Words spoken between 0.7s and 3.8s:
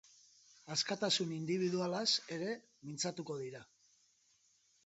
Askatasun indibidualaz ere mintzatuko dira.